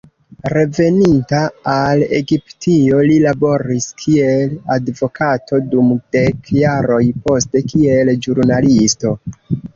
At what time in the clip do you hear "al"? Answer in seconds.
1.73-2.01